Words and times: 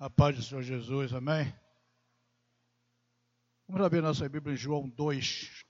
A 0.00 0.08
paz 0.08 0.36
do 0.36 0.42
Senhor 0.44 0.62
Jesus, 0.62 1.12
amém? 1.12 1.52
Vamos 3.66 3.84
abrir 3.84 4.00
nossa 4.00 4.28
Bíblia 4.28 4.54
em 4.54 4.56
João 4.56 4.88
2, 4.88 5.64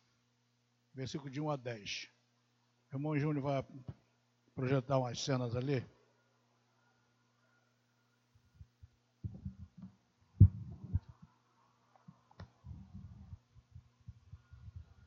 versículo 0.92 1.30
de 1.30 1.40
1 1.40 1.50
a 1.50 1.56
10. 1.56 2.10
O 2.92 2.96
irmão 2.96 3.18
Júnior 3.18 3.42
vai 3.42 3.66
projetar 4.54 4.98
umas 4.98 5.18
cenas 5.18 5.56
ali. 5.56 5.82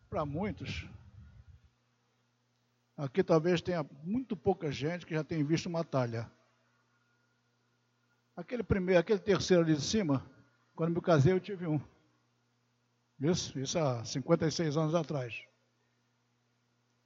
Para 0.09 0.25
muitos, 0.25 0.89
aqui 2.97 3.23
talvez 3.23 3.61
tenha 3.61 3.83
muito 4.01 4.35
pouca 4.35 4.71
gente 4.71 5.05
que 5.05 5.13
já 5.13 5.23
tenha 5.23 5.45
visto 5.45 5.67
uma 5.67 5.83
talha. 5.83 6.40
Aquele 8.35 8.63
primeiro, 8.63 8.99
aquele 8.99 9.19
terceiro 9.19 9.63
ali 9.63 9.75
de 9.75 9.81
cima, 9.81 10.25
quando 10.75 10.95
me 10.95 11.01
casei 11.01 11.33
eu 11.33 11.39
tive 11.39 11.67
um. 11.67 11.79
Isso, 13.19 13.59
isso 13.59 13.77
há 13.77 14.03
56 14.03 14.77
anos 14.77 14.95
atrás. 14.95 15.43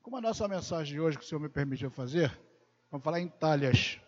Como 0.02 0.18
a 0.18 0.22
nossa 0.22 0.48
mensagem 0.48 0.94
de 0.94 1.02
hoje, 1.02 1.18
que 1.18 1.26
o 1.26 1.28
Senhor 1.28 1.42
me 1.42 1.50
permitiu 1.50 1.90
fazer, 1.90 2.32
vamos 2.92 3.04
falar 3.04 3.20
em 3.20 3.28
talhas. 3.28 4.00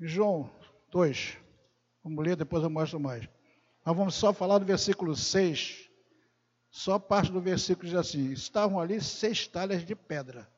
João 0.00 0.50
2, 0.90 1.36
vamos 2.02 2.24
ler, 2.24 2.34
depois 2.34 2.62
eu 2.62 2.70
mostro 2.70 2.98
mais. 2.98 3.28
Nós 3.84 3.96
vamos 3.96 4.14
só 4.14 4.32
falar 4.32 4.58
do 4.58 4.64
versículo 4.64 5.14
6, 5.14 5.88
só 6.70 6.98
parte 6.98 7.30
do 7.30 7.40
versículo 7.40 7.88
diz 7.88 7.98
assim: 7.98 8.32
estavam 8.32 8.80
ali 8.80 9.00
seis 9.00 9.46
talhas 9.46 9.84
de 9.84 9.94
pedra. 9.94 10.50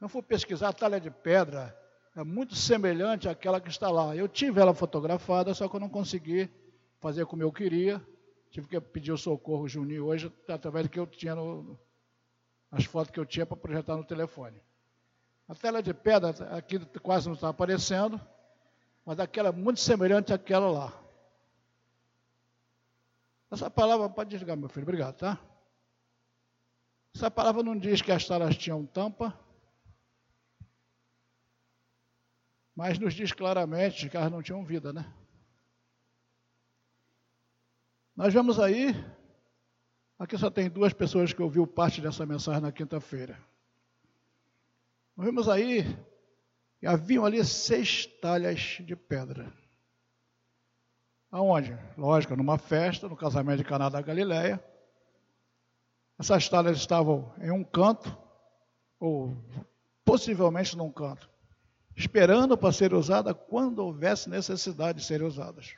Não 0.00 0.08
for 0.08 0.22
pesquisar, 0.22 0.72
talha 0.72 1.00
de 1.00 1.10
pedra 1.10 1.76
é 2.16 2.24
muito 2.24 2.54
semelhante 2.54 3.28
àquela 3.28 3.60
que 3.60 3.68
está 3.68 3.90
lá. 3.90 4.14
Eu 4.14 4.28
tive 4.28 4.60
ela 4.60 4.74
fotografada, 4.74 5.54
só 5.54 5.68
que 5.68 5.76
eu 5.76 5.80
não 5.80 5.88
consegui 5.88 6.50
fazer 7.00 7.26
como 7.26 7.42
eu 7.42 7.52
queria. 7.52 8.04
Tive 8.50 8.66
que 8.66 8.80
pedir 8.80 9.12
o 9.12 9.18
socorro 9.18 9.68
Juninho 9.68 10.06
hoje, 10.06 10.32
através 10.48 10.86
do 10.86 10.90
que 10.90 10.98
eu 10.98 11.06
tinha 11.06 11.34
no, 11.34 11.78
as 12.70 12.84
fotos 12.84 13.12
que 13.12 13.20
eu 13.20 13.26
tinha 13.26 13.46
para 13.46 13.56
projetar 13.56 13.96
no 13.96 14.04
telefone. 14.04 14.60
A 15.48 15.54
tela 15.54 15.82
de 15.82 15.94
pedra 15.94 16.30
aqui 16.56 16.78
quase 17.00 17.26
não 17.26 17.34
está 17.34 17.48
aparecendo, 17.48 18.20
mas 19.04 19.18
aquela 19.18 19.48
é 19.48 19.52
muito 19.52 19.80
semelhante 19.80 20.32
àquela 20.32 20.70
lá. 20.70 20.92
Essa 23.50 23.70
palavra, 23.70 24.10
pode 24.10 24.30
desligar, 24.30 24.56
meu 24.56 24.68
filho, 24.68 24.84
obrigado, 24.84 25.16
tá? 25.16 25.38
Essa 27.14 27.30
palavra 27.30 27.62
não 27.62 27.76
diz 27.76 28.02
que 28.02 28.12
as 28.12 28.26
talas 28.26 28.56
tinham 28.56 28.84
tampa, 28.84 29.32
mas 32.78 32.96
nos 32.96 33.12
diz 33.12 33.32
claramente 33.32 34.08
que 34.08 34.16
elas 34.16 34.30
não 34.30 34.40
tinham 34.40 34.64
vida, 34.64 34.92
né? 34.92 35.12
Nós 38.14 38.32
vemos 38.32 38.60
aí, 38.60 38.94
aqui 40.16 40.38
só 40.38 40.48
tem 40.48 40.70
duas 40.70 40.92
pessoas 40.92 41.32
que 41.32 41.42
ouviu 41.42 41.66
parte 41.66 42.00
dessa 42.00 42.24
mensagem 42.24 42.62
na 42.62 42.70
quinta-feira. 42.70 43.36
Nós 45.16 45.26
vemos 45.26 45.48
aí 45.48 45.82
que 46.78 46.86
haviam 46.86 47.26
ali 47.26 47.44
seis 47.44 48.06
talhas 48.06 48.78
de 48.78 48.94
pedra. 48.94 49.52
Aonde? 51.32 51.76
Lógico, 51.96 52.36
numa 52.36 52.58
festa, 52.58 53.08
no 53.08 53.16
casamento 53.16 53.58
de 53.58 53.64
Caná 53.64 53.88
da 53.88 54.00
Galileia. 54.00 54.62
Essas 56.16 56.48
talhas 56.48 56.76
estavam 56.76 57.34
em 57.40 57.50
um 57.50 57.64
canto, 57.64 58.16
ou 59.00 59.36
possivelmente 60.04 60.76
num 60.76 60.92
canto 60.92 61.28
esperando 61.98 62.56
para 62.56 62.72
ser 62.72 62.94
usada 62.94 63.34
quando 63.34 63.80
houvesse 63.80 64.30
necessidade 64.30 65.00
de 65.00 65.04
serem 65.04 65.26
usadas. 65.26 65.74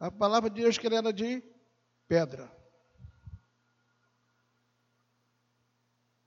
A 0.00 0.10
palavra 0.10 0.50
de 0.50 0.60
Deus 0.60 0.76
que 0.76 0.88
era 0.88 1.12
de 1.12 1.40
pedra. 2.08 2.50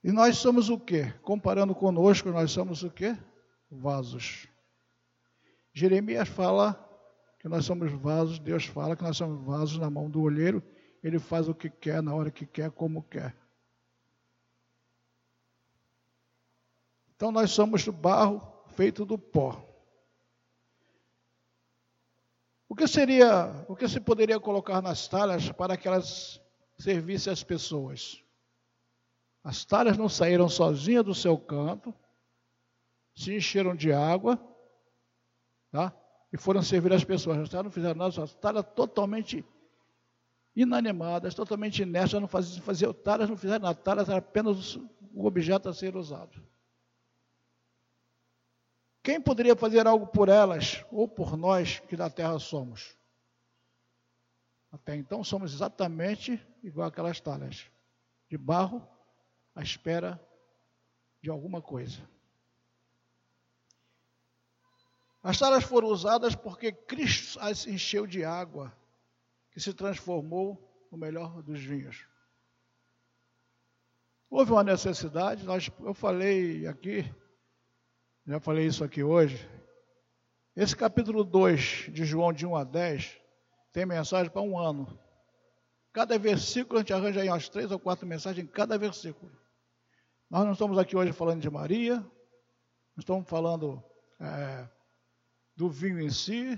E 0.02 0.10
nós 0.10 0.38
somos 0.38 0.70
o 0.70 0.80
quê? 0.80 1.12
Comparando 1.20 1.74
conosco, 1.74 2.30
nós 2.30 2.50
somos 2.50 2.82
o 2.82 2.90
quê? 2.90 3.14
Vasos. 3.70 4.48
Jeremias 5.70 6.28
fala 6.30 6.80
que 7.38 7.48
nós 7.48 7.66
somos 7.66 7.92
vasos, 7.92 8.38
Deus 8.38 8.64
fala 8.64 8.96
que 8.96 9.02
nós 9.02 9.18
somos 9.18 9.44
vasos 9.44 9.76
na 9.76 9.90
mão 9.90 10.08
do 10.08 10.22
olheiro, 10.22 10.62
ele 11.02 11.18
faz 11.18 11.46
o 11.46 11.54
que 11.54 11.68
quer, 11.68 12.02
na 12.02 12.14
hora 12.14 12.30
que 12.30 12.46
quer, 12.46 12.70
como 12.70 13.02
quer. 13.02 13.36
Então 17.16 17.30
nós 17.30 17.50
somos 17.50 17.86
barro 17.88 18.42
feito 18.68 19.04
do 19.04 19.18
pó. 19.18 19.64
O 22.68 22.74
que 22.74 22.88
seria, 22.88 23.64
o 23.68 23.76
que 23.76 23.86
se 23.88 24.00
poderia 24.00 24.40
colocar 24.40 24.82
nas 24.82 25.06
talhas 25.06 25.50
para 25.52 25.76
que 25.76 25.86
elas 25.86 26.40
servissem 26.76 27.32
às 27.32 27.44
pessoas? 27.44 28.22
As 29.44 29.64
talhas 29.64 29.96
não 29.96 30.08
saíram 30.08 30.48
sozinhas 30.48 31.04
do 31.04 31.14
seu 31.14 31.38
canto, 31.38 31.94
se 33.14 33.36
encheram 33.36 33.76
de 33.76 33.92
água, 33.92 34.40
tá? 35.70 35.92
E 36.32 36.36
foram 36.36 36.62
servir 36.62 36.92
às 36.92 37.04
pessoas. 37.04 37.38
As 37.38 37.48
talhas 37.48 37.64
não 37.64 37.70
fizeram 37.70 37.94
nada, 37.94 38.22
as 38.22 38.34
talhas 38.34 38.64
totalmente 38.74 39.44
inanimadas, 40.56 41.34
totalmente 41.34 41.82
inertes, 41.82 42.20
não 42.20 42.26
faziam, 42.26 42.62
faziam 42.62 42.92
talhas 42.92 43.28
não 43.28 43.36
fizeram 43.36 43.66
nada, 43.66 43.78
talhas 43.78 44.08
era 44.08 44.18
apenas 44.18 44.76
o 45.12 45.26
objeto 45.26 45.68
a 45.68 45.74
ser 45.74 45.94
usado. 45.94 46.42
Quem 49.04 49.20
poderia 49.20 49.54
fazer 49.54 49.86
algo 49.86 50.06
por 50.06 50.30
elas 50.30 50.82
ou 50.90 51.06
por 51.06 51.36
nós 51.36 51.78
que 51.80 51.94
da 51.94 52.08
terra 52.08 52.38
somos? 52.38 52.96
Até 54.72 54.96
então 54.96 55.22
somos 55.22 55.52
exatamente 55.52 56.42
igual 56.62 56.88
aquelas 56.88 57.20
talhas, 57.20 57.70
de 58.30 58.38
barro 58.38 58.82
à 59.54 59.62
espera 59.62 60.18
de 61.20 61.28
alguma 61.28 61.60
coisa. 61.60 62.00
As 65.22 65.38
talhas 65.38 65.64
foram 65.64 65.88
usadas 65.88 66.34
porque 66.34 66.72
Cristo 66.72 67.38
as 67.40 67.66
encheu 67.66 68.06
de 68.06 68.24
água, 68.24 68.74
que 69.50 69.60
se 69.60 69.74
transformou 69.74 70.86
no 70.90 70.96
melhor 70.96 71.42
dos 71.42 71.60
vinhos. 71.60 72.06
Houve 74.30 74.52
uma 74.52 74.64
necessidade, 74.64 75.44
nós, 75.44 75.70
eu 75.80 75.92
falei 75.92 76.66
aqui 76.66 77.04
já 78.26 78.40
falei 78.40 78.66
isso 78.66 78.82
aqui 78.82 79.02
hoje. 79.02 79.46
Esse 80.56 80.74
capítulo 80.74 81.24
2 81.24 81.90
de 81.92 82.04
João, 82.04 82.32
de 82.32 82.46
1 82.46 82.56
a 82.56 82.64
10, 82.64 83.20
tem 83.70 83.84
mensagem 83.84 84.30
para 84.30 84.40
um 84.40 84.58
ano. 84.58 84.98
Cada 85.92 86.18
versículo 86.18 86.78
a 86.78 86.80
gente 86.80 86.92
arranja 86.92 87.20
aí 87.20 87.28
umas 87.28 87.48
três 87.48 87.70
ou 87.70 87.78
quatro 87.78 88.06
mensagens 88.06 88.44
em 88.44 88.48
cada 88.48 88.78
versículo. 88.78 89.30
Nós 90.30 90.44
não 90.44 90.52
estamos 90.52 90.78
aqui 90.78 90.96
hoje 90.96 91.12
falando 91.12 91.42
de 91.42 91.50
Maria, 91.50 91.96
não 91.96 93.00
estamos 93.00 93.28
falando 93.28 93.82
é, 94.18 94.66
do 95.54 95.68
vinho 95.68 96.00
em 96.00 96.10
si, 96.10 96.56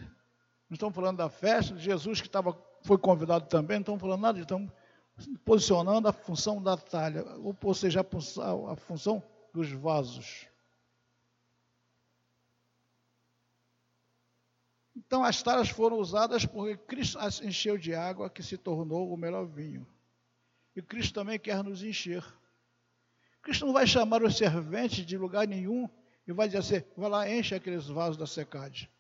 não 0.71 0.75
estamos 0.75 0.95
falando 0.95 1.17
da 1.17 1.29
festa, 1.29 1.75
de 1.75 1.83
Jesus 1.83 2.21
que 2.21 2.29
estava, 2.29 2.57
foi 2.83 2.97
convidado 2.97 3.47
também, 3.49 3.79
não 3.79 3.83
estamos 3.83 4.01
falando 4.01 4.21
nada, 4.21 4.39
estamos 4.39 4.71
posicionando 5.45 6.07
a 6.07 6.13
função 6.13 6.63
da 6.63 6.77
talha, 6.77 7.25
ou 7.41 7.75
seja, 7.75 8.03
a 8.03 8.05
função, 8.05 8.69
a 8.69 8.77
função 8.77 9.23
dos 9.53 9.73
vasos. 9.73 10.47
Então 14.97 15.23
as 15.23 15.43
taras 15.43 15.69
foram 15.69 15.99
usadas 15.99 16.47
porque 16.47 16.77
Cristo 16.79 17.19
as 17.19 17.43
encheu 17.43 17.77
de 17.77 17.95
água 17.95 18.31
que 18.31 18.43
se 18.43 18.57
tornou 18.57 19.13
o 19.13 19.17
melhor 19.17 19.45
vinho. 19.45 19.87
E 20.75 20.81
Cristo 20.81 21.13
também 21.13 21.39
quer 21.39 21.63
nos 21.63 21.83
encher. 21.83 22.25
Cristo 23.43 23.67
não 23.67 23.75
vai 23.75 23.87
chamar 23.87 24.23
os 24.23 24.37
serventes 24.37 25.05
de 25.05 25.19
lugar 25.19 25.47
nenhum 25.47 25.89
e 26.27 26.33
vai 26.33 26.49
dizer 26.49 26.59
assim: 26.59 26.85
vai 26.97 27.11
lá, 27.11 27.31
enche 27.31 27.55
aqueles 27.55 27.87
vasos 27.87 28.17
da 28.17 28.27
secade. 28.27 28.91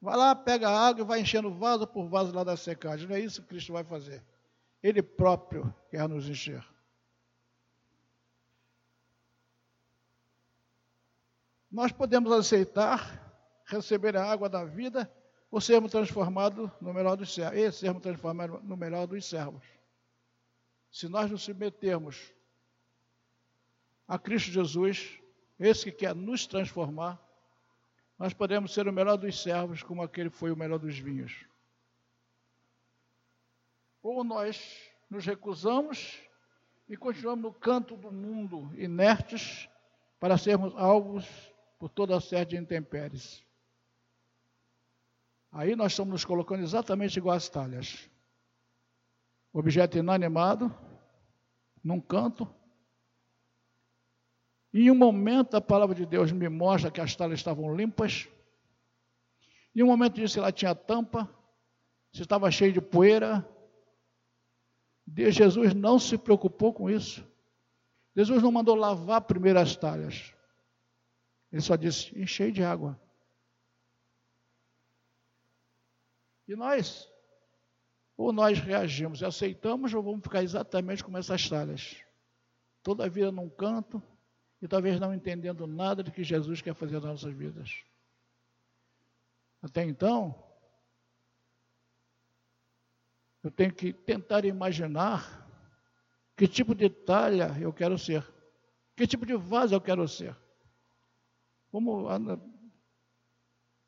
Vai 0.00 0.16
lá, 0.16 0.34
pega 0.34 0.68
a 0.68 0.86
água 0.88 1.02
e 1.02 1.06
vai 1.06 1.20
enchendo 1.20 1.52
vaso 1.52 1.86
por 1.86 2.08
vaso 2.08 2.34
lá 2.34 2.42
da 2.42 2.56
secade. 2.56 3.06
Não 3.06 3.14
é 3.14 3.20
isso 3.20 3.42
que 3.42 3.48
Cristo 3.48 3.72
vai 3.72 3.84
fazer. 3.84 4.22
Ele 4.82 5.02
próprio 5.02 5.74
quer 5.90 6.08
nos 6.08 6.28
encher. 6.28 6.64
Nós 11.70 11.90
podemos 11.90 12.30
aceitar 12.32 13.23
receber 13.64 14.16
a 14.16 14.24
água 14.24 14.48
da 14.48 14.64
vida 14.64 15.10
ou 15.50 15.60
sermos 15.60 15.92
transformados 15.92 16.70
no 16.80 16.92
melhor 16.92 17.16
dos 17.16 17.32
servos, 17.32 17.58
e 17.58 17.72
sermos 17.72 18.02
transformados 18.02 18.62
no 18.64 18.76
melhor 18.76 19.06
dos 19.06 19.24
servos. 19.24 19.62
Se 20.90 21.08
nós 21.08 21.30
nos 21.30 21.42
submetermos 21.42 22.32
a 24.06 24.18
Cristo 24.18 24.50
Jesus, 24.50 25.18
esse 25.58 25.84
que 25.84 25.92
quer 25.92 26.14
nos 26.14 26.46
transformar, 26.46 27.20
nós 28.18 28.32
podemos 28.32 28.72
ser 28.72 28.86
o 28.86 28.92
melhor 28.92 29.16
dos 29.16 29.42
servos, 29.42 29.82
como 29.82 30.02
aquele 30.02 30.30
foi 30.30 30.50
o 30.50 30.56
melhor 30.56 30.78
dos 30.78 30.98
vinhos. 30.98 31.46
Ou 34.02 34.22
nós 34.22 34.90
nos 35.08 35.24
recusamos 35.24 36.18
e 36.88 36.96
continuamos 36.96 37.42
no 37.42 37.52
canto 37.52 37.96
do 37.96 38.12
mundo, 38.12 38.70
inertes, 38.76 39.68
para 40.20 40.36
sermos 40.36 40.74
alvos 40.76 41.26
por 41.78 41.88
toda 41.88 42.16
a 42.16 42.20
série 42.20 42.50
de 42.50 42.56
intempéries. 42.56 43.44
Aí 45.54 45.76
nós 45.76 45.92
estamos 45.92 46.10
nos 46.10 46.24
colocando 46.24 46.64
exatamente 46.64 47.16
igual 47.16 47.36
às 47.36 47.48
talhas. 47.48 48.10
Objeto 49.52 49.96
inanimado, 49.96 50.74
num 51.82 52.00
canto. 52.00 52.52
E 54.72 54.80
em 54.86 54.90
um 54.90 54.96
momento 54.96 55.56
a 55.56 55.60
palavra 55.60 55.94
de 55.94 56.04
Deus 56.04 56.32
me 56.32 56.48
mostra 56.48 56.90
que 56.90 57.00
as 57.00 57.14
talhas 57.14 57.38
estavam 57.38 57.72
limpas. 57.72 58.28
Em 59.76 59.84
um 59.84 59.86
momento 59.86 60.16
disse 60.16 60.34
que 60.34 60.40
ela 60.40 60.50
tinha 60.50 60.74
tampa, 60.74 61.30
se 62.12 62.22
estava 62.22 62.50
cheio 62.50 62.72
de 62.72 62.80
poeira. 62.80 63.48
Deus, 65.06 65.36
Jesus 65.36 65.72
não 65.72 66.00
se 66.00 66.18
preocupou 66.18 66.74
com 66.74 66.90
isso. 66.90 67.24
Jesus 68.16 68.42
não 68.42 68.50
mandou 68.50 68.74
lavar 68.74 69.20
primeiro 69.20 69.60
as 69.60 69.76
talhas. 69.76 70.34
Ele 71.52 71.62
só 71.62 71.76
disse: 71.76 72.12
enchei 72.18 72.50
de 72.50 72.64
água. 72.64 73.00
E 76.46 76.54
nós, 76.54 77.10
ou 78.16 78.32
nós 78.32 78.58
reagimos 78.58 79.20
e 79.20 79.24
aceitamos, 79.24 79.92
ou 79.94 80.02
vamos 80.02 80.22
ficar 80.22 80.42
exatamente 80.42 81.02
como 81.02 81.18
essas 81.18 81.48
talhas. 81.48 81.96
Toda 82.82 83.04
a 83.04 83.08
vida 83.08 83.32
num 83.32 83.48
canto 83.48 84.02
e 84.60 84.68
talvez 84.68 85.00
não 85.00 85.14
entendendo 85.14 85.66
nada 85.66 86.02
de 86.02 86.10
que 86.10 86.22
Jesus 86.22 86.60
quer 86.60 86.74
fazer 86.74 86.94
nas 86.94 87.04
nossas 87.04 87.34
vidas. 87.34 87.82
Até 89.62 89.82
então, 89.82 90.34
eu 93.42 93.50
tenho 93.50 93.74
que 93.74 93.92
tentar 93.92 94.44
imaginar 94.44 95.42
que 96.36 96.48
tipo 96.48 96.74
de 96.74 96.90
talha 96.90 97.56
eu 97.60 97.72
quero 97.72 97.98
ser? 97.98 98.26
Que 98.96 99.06
tipo 99.06 99.26
de 99.26 99.36
vaso 99.36 99.74
eu 99.74 99.80
quero 99.80 100.06
ser? 100.06 100.36
Como 101.70 102.08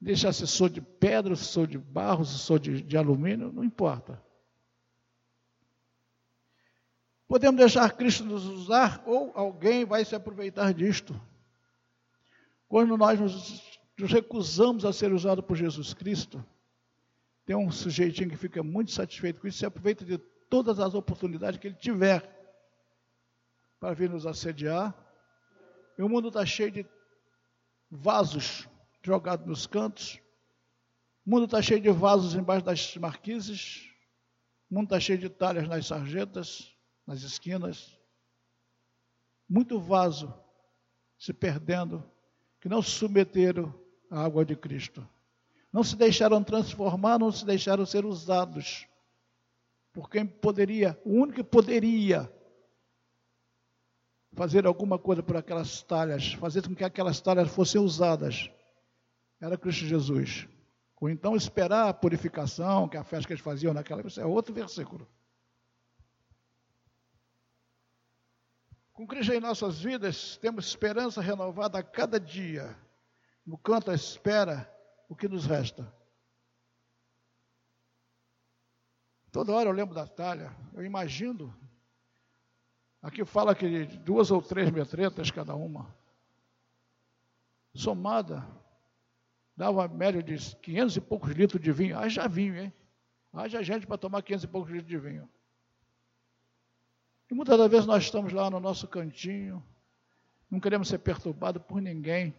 deixar 0.07 0.33
se 0.33 0.47
sou 0.47 0.69
de 0.69 0.81
pedra, 0.81 1.35
se 1.35 1.45
sou 1.45 1.67
de 1.67 1.77
barro, 1.77 2.25
se 2.25 2.39
sou 2.39 2.61
de, 2.61 2.81
de 2.81 2.97
alumínio, 2.97 3.51
não 3.51 3.65
importa. 3.65 4.23
Podemos 7.27 7.59
deixar 7.59 7.91
Cristo 7.97 8.25
nos 8.25 8.45
usar 8.45 9.03
ou 9.05 9.33
alguém 9.35 9.85
vai 9.85 10.05
se 10.05 10.15
aproveitar 10.15 10.73
disto. 10.73 11.21
Quando 12.69 12.97
nós 12.97 13.19
nos, 13.19 13.81
nos 13.99 14.13
recusamos 14.13 14.85
a 14.85 14.93
ser 14.93 15.13
usado 15.13 15.43
por 15.43 15.57
Jesus 15.57 15.93
Cristo, 15.93 16.45
tem 17.45 17.57
um 17.57 17.73
sujeitinho 17.73 18.31
que 18.31 18.37
fica 18.37 18.63
muito 18.63 18.93
satisfeito 18.93 19.41
com 19.41 19.49
isso, 19.49 19.59
se 19.59 19.67
aproveita 19.67 20.05
de 20.05 20.19
todas 20.49 20.79
as 20.79 20.95
oportunidades 20.95 21.59
que 21.59 21.67
ele 21.67 21.75
tiver 21.75 22.23
para 23.81 23.93
vir 23.93 24.09
nos 24.09 24.25
assediar. 24.25 24.95
E 25.99 26.03
o 26.03 26.09
mundo 26.09 26.29
está 26.29 26.47
cheio 26.47 26.71
de 26.71 26.87
vasos 27.91 28.69
jogados 29.07 29.47
nos 29.47 29.67
cantos. 29.69 30.21
O 31.25 31.31
mundo 31.31 31.45
está 31.45 31.63
cheio 31.63 31.81
de 31.81 31.91
vasos 31.91 32.35
embaixo 32.35 32.65
das 32.65 32.97
marquises. 32.97 33.89
O 34.69 34.75
mundo 34.75 34.87
está 34.87 34.99
cheio 34.99 35.19
de 35.19 35.29
talhas 35.29 35.69
nas 35.69 35.87
sarjetas, 35.87 36.77
nas 37.07 37.23
esquinas. 37.23 37.97
Muito 39.49 39.79
vaso 39.79 40.35
se 41.17 41.33
perdendo, 41.33 42.05
que 42.61 42.69
não 42.69 42.83
se 42.83 42.91
submeteram 42.91 43.73
à 44.11 44.25
água 44.25 44.45
de 44.45 44.57
Cristo. 44.57 45.09
Não 45.73 45.85
se 45.85 45.95
deixaram 45.95 46.43
transformar, 46.43 47.19
não 47.19 47.31
se 47.31 47.47
deixaram 47.47 47.87
ser 47.87 48.05
usados. 48.05 48.89
Por 49.93 50.11
quem 50.11 50.27
poderia, 50.27 51.01
o 51.05 51.11
único 51.11 51.37
que 51.37 51.45
poderia 51.45 52.31
fazer 54.33 54.67
alguma 54.67 54.99
coisa 54.99 55.23
por 55.23 55.37
aquelas 55.37 55.83
talhas, 55.83 56.35
fazer 56.35 56.67
com 56.67 56.75
que 56.75 56.85
aquelas 56.85 57.21
talhas 57.21 57.49
fossem 57.49 57.81
usadas, 57.81 58.51
era 59.41 59.57
Cristo 59.57 59.85
Jesus. 59.85 60.49
Ou 61.01 61.11
então 61.11 61.37
esperar 61.37 61.89
a 61.89 61.95
purificação, 61.95 62.89
que 62.89 62.97
a 62.97 63.05
festa 63.05 63.27
que 63.27 63.33
eles 63.35 63.43
faziam 63.43 63.75
naquela 63.75 64.01
época, 64.01 64.21
é 64.21 64.25
outro 64.25 64.55
versículo. 64.55 65.09
Com 68.93 69.07
Cristo 69.07 69.33
em 69.33 69.41
nossas 69.41 69.81
vidas, 69.81 70.39
temos 70.39 70.67
esperança 70.67 71.21
renovada 71.21 71.79
a 71.79 71.83
cada 71.83 72.19
dia. 72.19 72.75
No 73.45 73.59
canto 73.59 73.91
à 73.91 73.95
espera, 73.95 74.73
o 75.09 75.15
que 75.15 75.29
nos 75.29 75.45
resta? 75.45 75.93
Toda 79.31 79.53
hora 79.53 79.69
eu 79.69 79.73
lembro 79.73 79.95
da 79.95 80.07
talha, 80.07 80.57
eu 80.73 80.83
imagino 80.83 81.55
Aqui 83.07 83.25
fala 83.25 83.55
que 83.55 83.85
duas 83.99 84.33
ou 84.33 84.43
três 84.43 84.69
metretas 84.69 85.31
cada 85.31 85.55
uma. 85.55 85.95
Somada, 87.73 88.45
dava 89.57 89.81
uma 89.81 89.89
média 89.89 90.23
de 90.23 90.37
500 90.57 90.97
e 90.97 91.01
poucos 91.01 91.31
litros 91.33 91.63
de 91.63 91.73
vinho. 91.73 91.99
Haja 91.99 92.29
vinho, 92.29 92.57
hein? 92.57 92.73
Haja 93.33 93.63
gente 93.63 93.87
para 93.87 93.99
tomar 93.99 94.23
500 94.23 94.45
e 94.45 94.49
poucos 94.49 94.71
litros 94.71 94.89
de 94.89 94.99
vinho. 94.99 95.29
E 97.31 97.35
muitas 97.35 97.59
das 97.59 97.71
vezes 97.71 97.87
nós 97.87 98.05
estamos 98.05 98.33
lá 98.33 98.49
no 98.51 98.61
nosso 98.61 98.87
cantinho, 98.87 99.65
não 100.51 100.61
queremos 100.61 100.89
ser 100.89 100.99
perturbados 100.99 101.63
por 101.63 101.81
ninguém, 101.81 102.35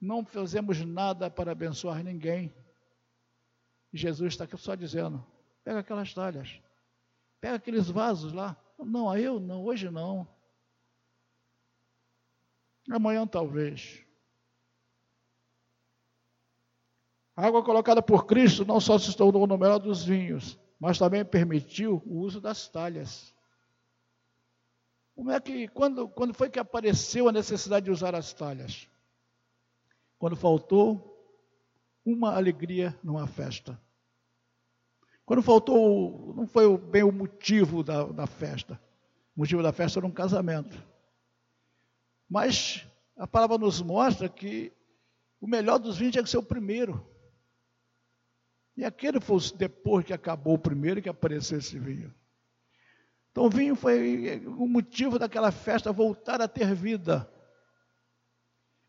não 0.00 0.24
fazemos 0.24 0.84
nada 0.84 1.30
para 1.30 1.52
abençoar 1.52 2.02
ninguém. 2.02 2.52
E 3.92 3.98
Jesus 3.98 4.34
está 4.34 4.44
aqui 4.44 4.56
só 4.58 4.74
dizendo: 4.74 5.24
pega 5.64 5.78
aquelas 5.80 6.12
talhas, 6.12 6.60
pega 7.40 7.56
aqueles 7.56 7.88
vasos 7.88 8.32
lá, 8.32 8.56
não, 8.78 9.16
eu 9.16 9.40
não, 9.40 9.64
hoje 9.64 9.90
não. 9.90 10.28
Amanhã 12.90 13.26
talvez. 13.26 14.04
A 17.36 17.46
água 17.46 17.62
colocada 17.62 18.02
por 18.02 18.26
Cristo 18.26 18.64
não 18.64 18.80
só 18.80 18.98
se 18.98 19.16
tornou 19.16 19.46
no 19.46 19.56
melhor 19.56 19.78
dos 19.78 20.04
vinhos, 20.04 20.58
mas 20.78 20.98
também 20.98 21.24
permitiu 21.24 22.02
o 22.06 22.18
uso 22.20 22.40
das 22.40 22.68
talhas. 22.68 23.34
Como 25.14 25.30
é 25.30 25.40
que, 25.40 25.68
quando, 25.68 26.08
quando 26.08 26.34
foi 26.34 26.48
que 26.48 26.58
apareceu 26.58 27.28
a 27.28 27.32
necessidade 27.32 27.84
de 27.84 27.90
usar 27.90 28.14
as 28.14 28.32
talhas? 28.32 28.88
Quando 30.18 30.36
faltou 30.36 31.10
uma 32.04 32.34
alegria 32.34 32.98
numa 33.02 33.26
festa. 33.26 33.80
Quando 35.24 35.42
faltou, 35.42 36.34
não 36.34 36.46
foi 36.46 36.76
bem 36.76 37.02
o 37.02 37.12
motivo 37.12 37.84
da, 37.84 38.04
da 38.04 38.26
festa. 38.26 38.80
O 39.36 39.40
motivo 39.40 39.62
da 39.62 39.72
festa 39.72 39.98
era 39.98 40.06
um 40.06 40.10
casamento. 40.10 40.82
Mas 42.28 42.86
a 43.16 43.26
palavra 43.26 43.58
nos 43.58 43.80
mostra 43.82 44.28
que 44.28 44.72
o 45.40 45.46
melhor 45.46 45.78
dos 45.78 45.98
vinhos 45.98 46.12
tinha 46.12 46.24
que 46.24 46.30
ser 46.30 46.38
o 46.38 46.42
primeiro. 46.42 47.06
E 48.76 48.84
aquele 48.84 49.20
foi 49.20 49.38
depois 49.56 50.04
que 50.04 50.12
acabou 50.12 50.54
o 50.54 50.58
primeiro 50.58 51.02
que 51.02 51.08
apareceu 51.08 51.58
esse 51.58 51.78
vinho. 51.78 52.14
Então 53.30 53.44
o 53.44 53.50
vinho 53.50 53.76
foi 53.76 54.44
o 54.46 54.66
motivo 54.66 55.18
daquela 55.18 55.52
festa 55.52 55.92
voltar 55.92 56.40
a 56.40 56.48
ter 56.48 56.74
vida. 56.74 57.30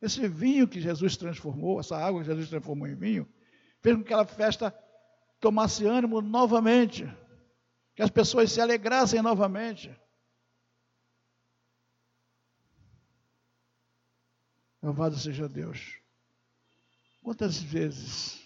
Esse 0.02 0.28
vinho 0.28 0.68
que 0.68 0.82
Jesus 0.82 1.16
transformou, 1.16 1.80
essa 1.80 1.96
água 1.96 2.22
que 2.22 2.28
Jesus 2.28 2.50
transformou 2.50 2.88
em 2.88 2.96
vinho, 2.96 3.32
fez 3.82 3.96
com 3.96 4.02
que 4.02 4.08
aquela 4.08 4.26
festa 4.26 4.72
tomasse 5.40 5.86
ânimo 5.86 6.22
novamente, 6.22 7.06
que 7.96 8.02
as 8.02 8.10
pessoas 8.10 8.52
se 8.52 8.60
alegrassem 8.60 9.22
novamente. 9.22 9.96
Louvado 14.82 15.16
seja 15.18 15.48
Deus. 15.48 16.00
Quantas 17.22 17.62
vezes 17.62 18.41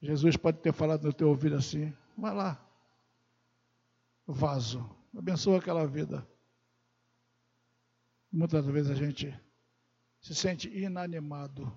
Jesus 0.00 0.36
pode 0.36 0.58
ter 0.58 0.72
falado 0.72 1.04
no 1.04 1.12
teu 1.12 1.28
ouvido 1.28 1.56
assim: 1.56 1.92
vai 2.16 2.34
lá, 2.34 2.60
vaso, 4.26 4.88
abençoa 5.16 5.58
aquela 5.58 5.86
vida. 5.86 6.26
Muitas 8.32 8.64
vezes 8.66 8.90
a 8.90 8.94
gente 8.94 9.38
se 10.20 10.34
sente 10.34 10.68
inanimado 10.68 11.72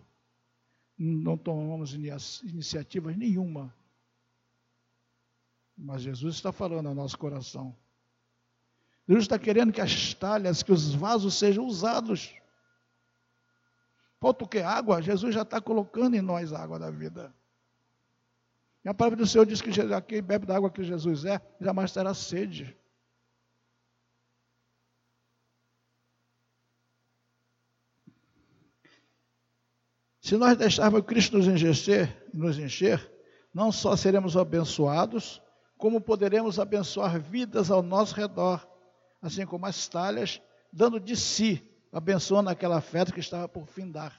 não 0.97 1.37
tomamos 1.37 1.93
iniciativa 1.93 3.11
nenhuma. 3.11 3.73
Mas 5.75 6.03
Jesus 6.03 6.35
está 6.35 6.51
falando 6.51 6.87
ao 6.87 6.95
nosso 6.95 7.17
coração. 7.17 7.75
Jesus 9.07 9.25
está 9.25 9.39
querendo 9.39 9.73
que 9.73 9.81
as 9.81 10.13
talhas, 10.13 10.63
que 10.63 10.71
os 10.71 10.93
vasos 10.93 11.33
sejam 11.37 11.65
usados. 11.65 12.33
Falta 14.19 14.45
o 14.45 14.47
que? 14.47 14.59
Água? 14.59 15.01
Jesus 15.01 15.33
já 15.35 15.41
está 15.41 15.59
colocando 15.59 16.15
em 16.15 16.21
nós 16.21 16.53
a 16.53 16.61
água 16.61 16.79
da 16.79 16.89
vida. 16.89 17.35
E 18.83 18.89
a 18.89 18.93
palavra 18.93 19.17
do 19.17 19.27
Senhor 19.27 19.45
diz 19.45 19.61
que 19.61 19.69
quem 20.07 20.21
bebe 20.21 20.45
da 20.45 20.57
água 20.57 20.69
que 20.69 20.83
Jesus 20.83 21.23
é, 21.25 21.41
jamais 21.59 21.91
terá 21.91 22.13
sede. 22.13 22.77
Se 30.19 30.37
nós 30.37 30.57
deixarmos 30.57 31.01
Cristo 31.01 31.37
nos 31.37 31.47
encher, 31.47 32.25
nos 32.33 32.57
encher, 32.57 33.11
não 33.53 33.71
só 33.71 33.95
seremos 33.95 34.35
abençoados, 34.37 35.41
como 35.77 35.99
poderemos 35.99 36.59
abençoar 36.59 37.19
vidas 37.19 37.69
ao 37.69 37.81
nosso 37.81 38.15
redor, 38.15 38.65
assim 39.21 39.45
como 39.45 39.65
as 39.65 39.87
talhas 39.87 40.41
dando 40.71 40.99
de 40.99 41.15
si, 41.15 41.61
abençoando 41.91 42.49
aquela 42.49 42.81
festa 42.81 43.13
que 43.13 43.19
estava 43.19 43.47
por 43.47 43.67
findar. 43.67 44.17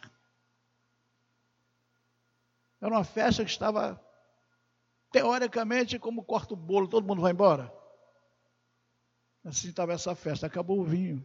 Era 2.81 2.95
uma 2.95 3.03
festa 3.03 3.43
que 3.43 3.51
estava, 3.51 4.01
teoricamente, 5.15 5.97
como 5.97 6.25
corta 6.25 6.55
o 6.55 6.57
bolo, 6.57 6.89
todo 6.89 7.07
mundo 7.07 7.23
vai 7.23 7.31
embora. 7.31 7.73
Assim 9.45 9.69
estava 9.69 9.93
essa 9.93 10.13
festa, 10.17 10.49
acabou 10.49 10.81
o 10.81 10.85
vinho. 10.85 11.25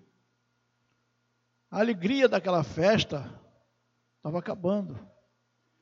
A 1.71 1.79
alegria 1.79 2.29
daquela 2.29 2.63
festa 2.63 3.41
estava 4.17 4.37
acabando. 4.37 4.99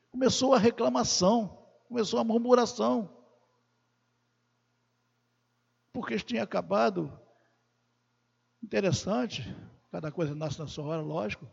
Começou 0.10 0.54
a 0.54 0.58
reclamação, 0.58 1.68
começou 1.90 2.18
a 2.18 2.24
murmuração. 2.24 3.14
Porque 5.92 6.18
tinha 6.20 6.44
acabado. 6.44 7.12
Interessante, 8.64 9.44
cada 9.92 10.14
coisa 10.14 10.34
nasce 10.34 10.60
na 10.60 10.68
sua 10.68 10.86
hora, 10.86 11.02
lógico. 11.02 11.46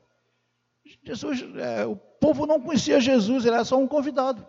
Jesus, 1.03 1.43
é, 1.57 1.85
o 1.85 1.97
povo 1.97 2.47
não 2.47 2.61
conhecia 2.61 3.01
Jesus, 3.01 3.45
ele 3.45 3.57
era 3.57 3.65
só 3.65 3.77
um 3.77 3.89
convidado, 3.89 4.47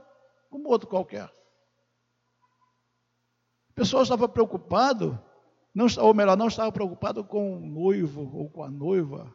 como 0.51 0.69
outro 0.69 0.87
qualquer. 0.87 1.33
O 3.75 3.81
pessoal 3.81 4.03
estava 4.03 4.29
preocupado, 4.29 5.21
não, 5.73 5.85
ou 5.99 6.13
melhor, 6.13 6.37
não 6.37 6.47
estava 6.47 6.71
preocupado 6.71 7.25
com 7.25 7.57
o 7.57 7.59
noivo 7.59 8.33
ou 8.33 8.49
com 8.49 8.63
a 8.63 8.69
noiva. 8.69 9.25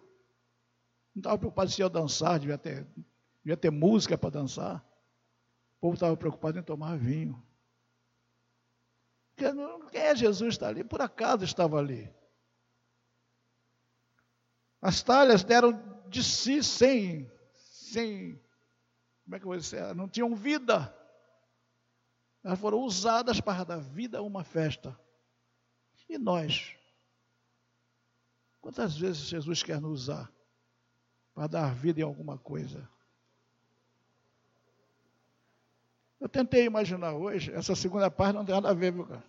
Não 1.15 1.21
estava 1.21 1.37
preocupado 1.37 1.71
se 1.71 1.83
ia 1.83 1.91
dançar, 1.91 2.39
devia 2.39 2.57
ter, 2.57 2.87
devia 3.45 3.57
ter 3.59 3.71
música 3.71 4.17
para 4.17 4.31
dançar. 4.31 4.83
O 5.77 5.81
povo 5.83 5.93
estava 5.93 6.17
preocupado 6.17 6.59
em 6.59 6.63
tomar 6.63 6.97
vinho. 6.97 7.41
Quem 9.37 10.01
é 10.01 10.17
Jesus 10.17 10.55
está 10.55 10.69
ali? 10.69 10.85
Por 10.85 11.03
acaso 11.03 11.45
estava 11.45 11.79
ali. 11.79 12.11
As 14.81 15.03
talhas 15.03 15.45
deram 15.45 15.79
de 16.09 16.25
si 16.25 16.65
sem, 16.65 17.31
sem, 17.53 18.41
como 19.25 19.37
é 19.37 19.39
que 19.39 19.45
eu 19.45 19.51
vou 19.51 19.59
dizer? 19.59 19.95
Não 19.95 20.09
tinham 20.09 20.35
vida. 20.35 20.97
Elas 22.43 22.59
foram 22.59 22.79
usadas 22.81 23.41
para 23.41 23.65
dar 23.65 23.81
vida 23.81 24.19
a 24.19 24.23
uma 24.23 24.43
festa. 24.43 24.99
E 26.09 26.19
nós? 26.19 26.75
Quantas 28.61 28.97
vezes 28.97 29.23
Jesus 29.23 29.63
quer 29.63 29.81
nos 29.81 30.03
usar 30.03 30.31
para 31.35 31.47
dar 31.47 31.75
vida 31.75 32.01
em 32.01 32.05
alguma 32.05 32.39
coisa? 32.39 32.89
Eu 36.19 36.29
tentei 36.29 36.65
imaginar 36.65 37.15
hoje, 37.15 37.51
essa 37.53 37.75
segunda 37.75 38.11
parte 38.11 38.35
não 38.35 38.45
tem 38.45 38.55
nada 38.55 38.71
a 38.71 38.75
ver, 38.75 38.93
viu, 38.93 39.07
cara? 39.07 39.25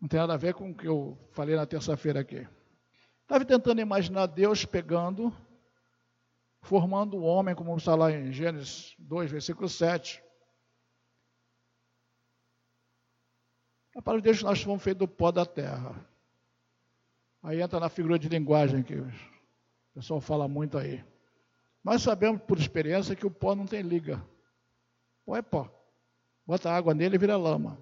Não 0.00 0.08
tem 0.08 0.20
nada 0.20 0.34
a 0.34 0.36
ver 0.36 0.54
com 0.54 0.70
o 0.70 0.74
que 0.74 0.86
eu 0.86 1.18
falei 1.32 1.56
na 1.56 1.66
terça-feira 1.66 2.20
aqui. 2.20 2.46
Estava 3.22 3.44
tentando 3.44 3.80
imaginar 3.80 4.26
Deus 4.26 4.64
pegando, 4.64 5.34
formando 6.60 7.16
o 7.16 7.22
homem, 7.22 7.54
como 7.54 7.76
está 7.76 7.94
lá 7.94 8.12
em 8.12 8.30
Gênesis 8.30 8.94
2, 8.98 9.32
versículo 9.32 9.68
7. 9.68 10.23
A 13.94 14.02
palavra 14.02 14.22
de 14.22 14.24
Deus 14.24 14.42
nós 14.42 14.60
fomos 14.60 14.82
feitos 14.82 15.06
do 15.06 15.08
pó 15.08 15.30
da 15.30 15.46
terra. 15.46 15.94
Aí 17.42 17.60
entra 17.60 17.78
na 17.78 17.88
figura 17.88 18.18
de 18.18 18.28
linguagem 18.28 18.82
que 18.82 18.94
o 18.94 19.12
pessoal 19.94 20.20
fala 20.20 20.48
muito 20.48 20.76
aí. 20.76 21.04
Nós 21.82 22.02
sabemos 22.02 22.40
por 22.42 22.58
experiência 22.58 23.14
que 23.14 23.26
o 23.26 23.30
pó 23.30 23.54
não 23.54 23.66
tem 23.66 23.82
liga. 23.82 24.24
Pó 25.24 25.36
é 25.36 25.42
pó. 25.42 25.70
Bota 26.46 26.70
água 26.70 26.94
nele 26.94 27.16
e 27.16 27.18
vira 27.18 27.36
lama. 27.36 27.78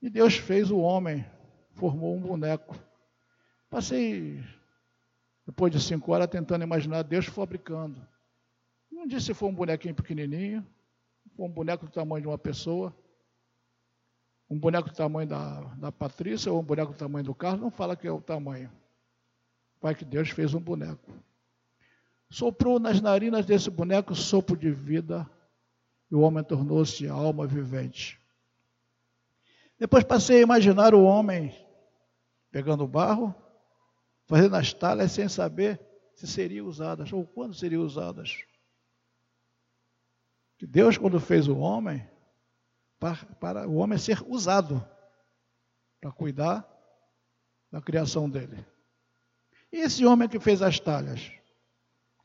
E 0.00 0.08
Deus 0.08 0.36
fez 0.36 0.70
o 0.70 0.78
homem, 0.78 1.24
formou 1.72 2.14
um 2.14 2.20
boneco. 2.20 2.76
Passei, 3.68 4.44
depois 5.44 5.72
de 5.72 5.80
cinco 5.80 6.12
horas, 6.12 6.28
tentando 6.28 6.62
imaginar 6.62 7.02
Deus 7.02 7.26
fabricando. 7.26 8.06
Não 8.90 9.06
disse 9.06 9.26
se 9.26 9.34
foi 9.34 9.48
um 9.48 9.54
bonequinho 9.54 9.94
pequenininho, 9.94 10.64
foi 11.34 11.46
um 11.46 11.50
boneco 11.50 11.86
do 11.86 11.92
tamanho 11.92 12.22
de 12.22 12.28
uma 12.28 12.38
pessoa, 12.38 12.96
um 14.48 14.58
boneco 14.58 14.88
do 14.88 14.94
tamanho 14.94 15.28
da, 15.28 15.60
da 15.74 15.92
Patrícia 15.92 16.52
ou 16.52 16.60
um 16.60 16.64
boneco 16.64 16.92
do 16.92 16.98
tamanho 16.98 17.24
do 17.24 17.34
Carlos, 17.34 17.60
não 17.60 17.70
fala 17.70 17.96
que 17.96 18.06
é 18.06 18.12
o 18.12 18.20
tamanho. 18.20 18.70
Vai 19.80 19.94
que 19.94 20.04
Deus 20.04 20.30
fez 20.30 20.54
um 20.54 20.60
boneco. 20.60 21.12
Soprou 22.30 22.78
nas 22.78 23.00
narinas 23.00 23.44
desse 23.44 23.70
boneco 23.70 24.14
sopro 24.14 24.56
de 24.56 24.70
vida 24.70 25.28
e 26.10 26.14
o 26.14 26.20
homem 26.20 26.42
tornou-se 26.42 27.06
alma 27.08 27.46
vivente. 27.46 28.20
Depois 29.78 30.04
passei 30.04 30.38
a 30.38 30.42
imaginar 30.42 30.94
o 30.94 31.04
homem 31.04 31.54
pegando 32.50 32.86
barro, 32.86 33.34
fazendo 34.24 34.56
as 34.56 34.72
talhas 34.72 35.12
sem 35.12 35.28
saber 35.28 35.80
se 36.14 36.26
seriam 36.26 36.66
usadas 36.66 37.12
ou 37.12 37.26
quando 37.26 37.54
seriam 37.54 37.82
usadas. 37.82 38.44
Que 40.56 40.66
Deus, 40.66 40.96
quando 40.96 41.20
fez 41.20 41.46
o 41.46 41.58
homem, 41.58 42.08
para, 42.98 43.16
para 43.40 43.68
o 43.68 43.76
homem 43.76 43.98
ser 43.98 44.22
usado 44.26 44.84
para 46.00 46.12
cuidar 46.12 46.66
da 47.70 47.80
criação 47.80 48.28
dele. 48.28 48.64
E 49.72 49.78
esse 49.78 50.04
homem 50.06 50.28
que 50.28 50.38
fez 50.38 50.62
as 50.62 50.78
talhas, 50.78 51.32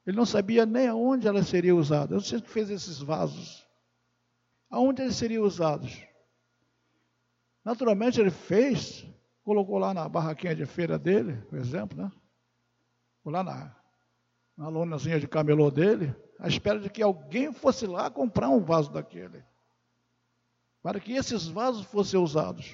ele 0.06 0.18
não 0.18 0.26
sabia 0.26 0.66
nem 0.66 0.88
aonde 0.88 1.28
elas 1.28 1.48
seriam 1.48 1.78
usadas. 1.78 2.12
Eu 2.12 2.22
sei 2.22 2.42
que 2.42 2.50
fez 2.50 2.70
esses 2.70 3.00
vasos. 3.00 3.68
Aonde 4.70 5.02
eles 5.02 5.16
seriam 5.16 5.44
usados? 5.44 6.02
Naturalmente 7.64 8.20
ele 8.20 8.32
fez 8.32 9.06
colocou 9.44 9.78
lá 9.78 9.94
na 9.94 10.08
barraquinha 10.08 10.56
de 10.56 10.66
feira 10.66 10.98
dele, 10.98 11.38
por 11.50 11.58
exemplo, 11.58 11.98
né? 11.98 12.12
Ou 13.24 13.32
lá 13.32 13.44
na, 13.44 13.76
na 14.58 14.70
lonazinha 14.70 15.20
de 15.20 15.28
camelô 15.28 15.70
dele, 15.70 16.16
à 16.40 16.48
espera 16.48 16.80
de 16.80 16.90
que 16.90 17.02
alguém 17.02 17.52
fosse 17.52 17.86
lá 17.86 18.10
comprar 18.10 18.50
um 18.50 18.64
vaso 18.64 18.92
daquele. 18.92 19.44
Para 20.82 21.00
que 21.00 21.14
esses 21.14 21.48
vasos 21.48 21.86
fossem 21.86 22.20
usados. 22.20 22.74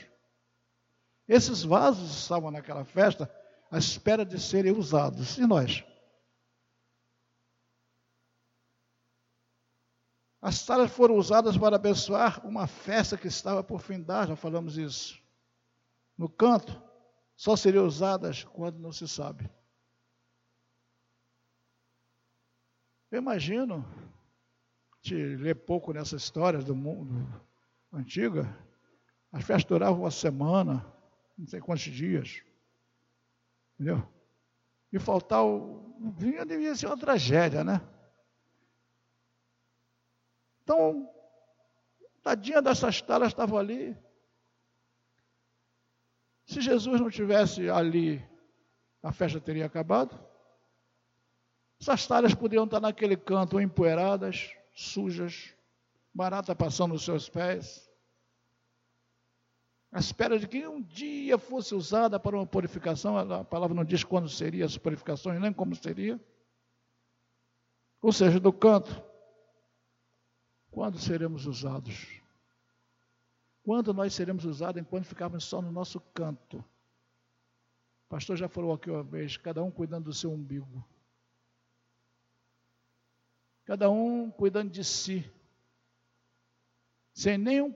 Esses 1.27 1.63
vasos 1.63 2.17
estavam 2.21 2.51
naquela 2.51 2.85
festa 2.85 3.29
à 3.69 3.77
espera 3.77 4.25
de 4.25 4.39
serem 4.39 4.71
usados. 4.71 5.37
E 5.37 5.45
nós? 5.45 5.83
As 10.41 10.65
talhas 10.65 10.91
foram 10.91 11.15
usadas 11.15 11.57
para 11.57 11.75
abençoar 11.75 12.45
uma 12.45 12.67
festa 12.67 13.17
que 13.17 13.27
estava 13.27 13.63
por 13.63 13.81
findar, 13.81 14.27
já 14.27 14.35
falamos 14.35 14.77
isso 14.77 15.21
no 16.17 16.27
canto 16.27 16.81
só 17.35 17.55
seriam 17.55 17.85
usadas 17.85 18.43
quando 18.43 18.79
não 18.79 18.91
se 18.91 19.07
sabe. 19.07 19.47
Eu 23.11 23.19
imagino, 23.19 23.85
te 25.01 25.13
ler 25.13 25.55
pouco 25.55 25.93
nessas 25.93 26.23
histórias 26.23 26.65
do 26.65 26.75
mundo 26.75 27.15
antiga, 27.91 28.57
as 29.31 29.43
festas 29.43 29.65
duravam 29.65 30.01
uma 30.01 30.11
semana, 30.11 30.85
não 31.37 31.47
sei 31.47 31.59
quantos 31.59 31.83
dias. 31.83 32.41
Entendeu? 33.75 34.07
E 34.91 34.99
faltar 34.99 35.43
o 35.45 36.13
vinho 36.17 36.45
devia 36.45 36.75
ser 36.75 36.87
uma 36.87 36.97
tragédia, 36.97 37.63
né? 37.63 37.81
Então, 40.63 41.09
tadinha 42.23 42.61
dessas 42.61 43.01
talas 43.01 43.29
estavam 43.29 43.57
ali, 43.57 43.97
se 46.45 46.61
Jesus 46.61 46.99
não 46.99 47.09
tivesse 47.09 47.69
ali, 47.69 48.25
a 49.03 49.11
festa 49.11 49.39
teria 49.39 49.65
acabado. 49.65 50.17
Essas 51.79 52.07
talhas 52.07 52.33
poderiam 52.33 52.65
estar 52.65 52.79
naquele 52.79 53.15
canto 53.15 53.59
empoeiradas, 53.59 54.55
sujas, 54.73 55.53
barata 56.17 56.55
passando 56.55 56.93
nos 56.93 57.05
seus 57.05 57.29
pés, 57.29 57.87
à 59.91 59.99
espera 59.99 60.39
de 60.39 60.47
que 60.47 60.67
um 60.67 60.81
dia 60.81 61.37
fosse 61.37 61.75
usada 61.75 62.19
para 62.19 62.35
uma 62.35 62.45
purificação. 62.45 63.15
A 63.17 63.43
palavra 63.43 63.75
não 63.75 63.85
diz 63.85 64.03
quando 64.03 64.27
seria 64.27 64.65
essa 64.65 64.79
purificação, 64.79 65.31
nem 65.39 65.53
como 65.53 65.75
seria. 65.75 66.19
Ou 68.01 68.11
seja, 68.11 68.39
do 68.39 68.51
canto, 68.51 68.99
quando 70.71 70.97
seremos 70.97 71.45
usados? 71.45 72.07
Quando 73.63 73.93
nós 73.93 74.11
seremos 74.13 74.43
usados 74.43 74.81
enquanto 74.81 75.05
ficarmos 75.05 75.43
só 75.43 75.61
no 75.61 75.71
nosso 75.71 75.99
canto? 76.15 76.57
O 76.57 78.09
pastor 78.09 78.37
já 78.37 78.49
falou 78.49 78.73
aqui 78.73 78.89
uma 78.89 79.03
vez, 79.03 79.37
cada 79.37 79.63
um 79.63 79.69
cuidando 79.69 80.05
do 80.05 80.13
seu 80.13 80.31
umbigo. 80.31 80.83
Cada 83.65 83.89
um 83.89 84.31
cuidando 84.31 84.71
de 84.71 84.83
si. 84.83 85.36
Sem 87.17 87.35
nenhum, 87.35 87.73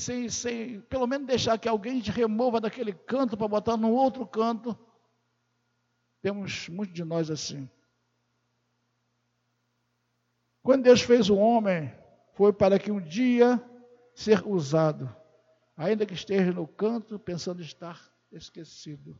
sem, 0.00 0.28
sem, 0.28 0.80
pelo 0.80 1.06
menos 1.06 1.24
deixar 1.24 1.56
que 1.56 1.68
alguém 1.68 2.00
te 2.00 2.10
remova 2.10 2.60
daquele 2.60 2.92
canto 2.92 3.36
para 3.36 3.46
botar 3.46 3.76
no 3.76 3.92
outro 3.92 4.26
canto. 4.26 4.76
Temos 6.20 6.68
muitos 6.68 6.92
de 6.92 7.04
nós 7.04 7.30
assim. 7.30 7.70
Quando 10.60 10.82
Deus 10.82 11.02
fez 11.02 11.30
o 11.30 11.36
homem, 11.36 11.94
foi 12.32 12.52
para 12.52 12.80
que 12.80 12.90
um 12.90 13.00
dia 13.00 13.62
ser 14.12 14.44
usado 14.44 15.08
ainda 15.76 16.04
que 16.04 16.14
esteja 16.14 16.50
no 16.50 16.66
canto 16.66 17.16
pensando 17.16 17.62
estar 17.62 18.12
esquecido. 18.32 19.16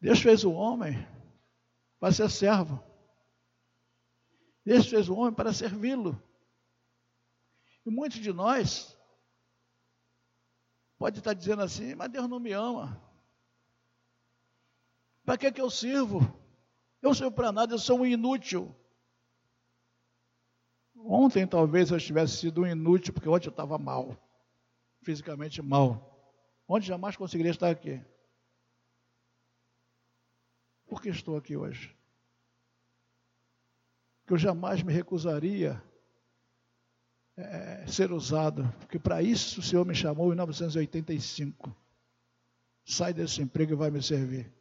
Deus 0.00 0.20
fez 0.20 0.42
o 0.42 0.50
homem 0.50 1.06
para 2.00 2.12
ser 2.12 2.28
servo. 2.28 2.87
Deus 4.68 4.86
fez 4.86 5.08
o 5.08 5.14
homem 5.14 5.32
para 5.32 5.50
servi-lo. 5.50 6.22
E 7.86 7.90
muitos 7.90 8.18
de 8.18 8.34
nós 8.34 8.94
pode 10.98 11.20
estar 11.20 11.32
dizendo 11.32 11.62
assim, 11.62 11.94
mas 11.94 12.10
Deus 12.10 12.28
não 12.28 12.38
me 12.38 12.52
ama. 12.52 13.02
Para 15.24 15.38
que, 15.38 15.50
que 15.50 15.60
eu 15.62 15.70
sirvo? 15.70 16.20
Eu 17.00 17.14
sirvo 17.14 17.32
para 17.32 17.50
nada, 17.50 17.72
eu 17.72 17.78
sou 17.78 18.00
um 18.00 18.04
inútil. 18.04 18.76
Ontem 20.94 21.46
talvez 21.46 21.90
eu 21.90 21.98
tivesse 21.98 22.36
sido 22.36 22.60
um 22.60 22.66
inútil, 22.66 23.14
porque 23.14 23.28
ontem 23.30 23.46
eu 23.46 23.52
estava 23.52 23.78
mal, 23.78 24.14
fisicamente 25.00 25.62
mal. 25.62 26.30
Ontem 26.68 26.88
jamais 26.88 27.16
conseguiria 27.16 27.52
estar 27.52 27.70
aqui. 27.70 28.04
Por 30.86 31.00
que 31.00 31.08
estou 31.08 31.38
aqui 31.38 31.56
hoje? 31.56 31.97
Que 34.28 34.34
eu 34.34 34.38
jamais 34.38 34.82
me 34.82 34.92
recusaria 34.92 35.82
é, 37.34 37.86
ser 37.86 38.12
usado, 38.12 38.70
porque 38.78 38.98
para 38.98 39.22
isso 39.22 39.60
o 39.60 39.62
Senhor 39.62 39.86
me 39.86 39.94
chamou 39.94 40.26
em 40.26 40.36
1985. 40.36 41.74
Sai 42.84 43.14
desse 43.14 43.40
emprego 43.40 43.72
e 43.72 43.74
vai 43.74 43.90
me 43.90 44.02
servir. 44.02 44.52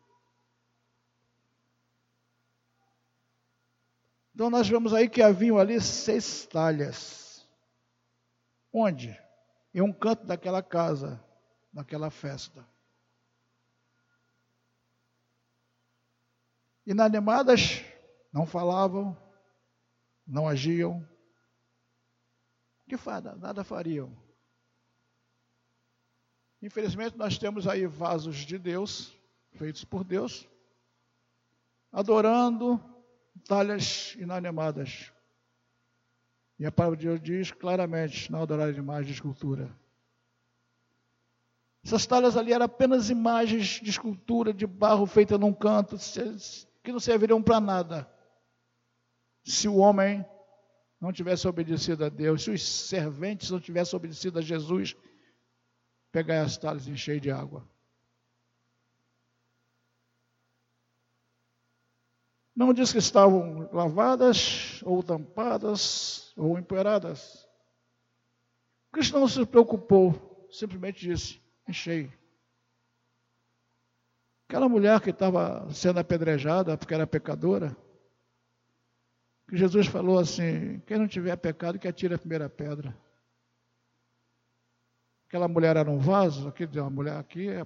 Então 4.33 4.49
nós 4.49 4.69
vemos 4.69 4.93
aí 4.93 5.09
que 5.09 5.21
haviam 5.21 5.57
ali 5.57 5.81
seis 5.81 6.45
talhas. 6.45 7.45
Onde? 8.71 9.19
Em 9.73 9.81
um 9.81 9.91
canto 9.91 10.25
daquela 10.25 10.63
casa, 10.63 11.21
daquela 11.73 12.09
festa. 12.09 12.65
Inanimadas, 16.85 17.83
não 18.31 18.45
falavam, 18.45 19.17
não 20.27 20.47
agiam, 20.47 21.07
que 22.87 22.97
fada, 22.97 23.35
nada 23.35 23.63
fariam. 23.63 24.11
Infelizmente, 26.61 27.17
nós 27.17 27.37
temos 27.37 27.67
aí 27.67 27.85
vasos 27.85 28.37
de 28.37 28.57
Deus, 28.57 29.15
feitos 29.53 29.83
por 29.83 30.03
Deus, 30.03 30.47
adorando 31.91 32.83
talhas 33.47 34.15
inanimadas. 34.17 35.11
E 36.59 36.65
a 36.65 36.71
palavra 36.71 36.97
de 36.97 37.05
Deus 37.05 37.21
diz 37.21 37.51
claramente: 37.51 38.31
não 38.31 38.41
adorar 38.41 38.73
imagens 38.73 39.07
de 39.07 39.13
escultura. 39.13 39.69
Essas 41.83 42.05
talhas 42.05 42.35
ali 42.35 42.51
eram 42.51 42.65
apenas 42.65 43.09
imagens 43.09 43.79
de 43.81 43.89
escultura 43.89 44.53
de 44.53 44.65
barro 44.65 45.05
feita 45.05 45.37
num 45.37 45.53
canto, 45.53 45.95
que 46.83 46.91
não 46.91 46.99
serviriam 46.99 47.41
para 47.41 47.61
nada. 47.61 48.16
Se 49.47 49.65
o 49.65 49.77
homem 49.77 50.25
não 50.99 51.13
tivesse 51.13 51.47
obedecido 51.47 52.03
a 52.03 52.09
Deus, 52.09 52.43
se 52.43 52.51
os 52.51 52.61
serventes 52.61 53.49
não 53.49 53.61
tivessem 53.61 53.95
obedecido 53.95 54.39
a 54.39 54.41
Jesus, 54.41 54.93
pegar 56.11 56.41
as 56.41 56.57
talhas 56.57 56.85
e 56.85 56.91
encher 56.91 57.21
de 57.21 57.31
água. 57.31 57.65
Não 62.53 62.73
diz 62.73 62.91
que 62.91 62.97
estavam 62.97 63.69
lavadas, 63.71 64.83
ou 64.83 65.01
tampadas, 65.01 66.33
ou 66.35 66.59
empoeiradas. 66.59 67.47
Cristo 68.91 69.17
não 69.17 69.29
se 69.29 69.45
preocupou, 69.45 70.45
simplesmente 70.51 71.07
disse: 71.07 71.39
enchei. 71.65 72.11
Aquela 74.49 74.67
mulher 74.67 74.99
que 74.99 75.11
estava 75.11 75.71
sendo 75.71 75.99
apedrejada 75.99 76.77
porque 76.77 76.93
era 76.93 77.07
pecadora, 77.07 77.77
que 79.47 79.55
Jesus 79.55 79.87
falou 79.87 80.19
assim: 80.19 80.79
quem 80.85 80.97
não 80.97 81.07
tiver 81.07 81.35
pecado, 81.37 81.79
que 81.79 81.87
atire 81.87 82.13
a 82.13 82.19
primeira 82.19 82.49
pedra. 82.49 82.95
Aquela 85.27 85.47
mulher 85.47 85.75
era 85.75 85.89
um 85.89 85.97
vaso, 85.97 86.47
aqui 86.47 86.65
uma 86.65 86.89
mulher 86.89 87.17
aqui, 87.17 87.49
a 87.49 87.65